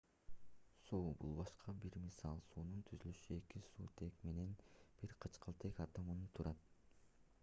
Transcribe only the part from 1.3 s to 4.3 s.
башка бир мисал суунун түзүлүшү эки суутек